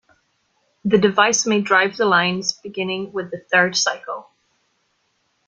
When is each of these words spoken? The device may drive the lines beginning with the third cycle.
The 0.83 0.97
device 0.97 1.45
may 1.45 1.61
drive 1.61 1.95
the 1.95 2.05
lines 2.07 2.53
beginning 2.53 3.11
with 3.13 3.29
the 3.29 3.45
third 3.51 3.75
cycle. 3.75 4.31